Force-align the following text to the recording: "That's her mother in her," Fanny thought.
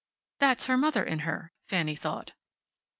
"That's 0.39 0.65
her 0.65 0.77
mother 0.77 1.03
in 1.03 1.19
her," 1.19 1.53
Fanny 1.67 1.95
thought. 1.95 2.33